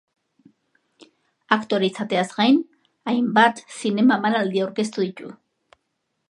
Aktore 1.57 1.87
izateaz 1.91 2.23
gain, 2.37 2.57
hainbat 3.13 3.63
zinema-emanaldi 3.77 4.65
aurkeztu 4.65 5.07
ditu. 5.07 5.31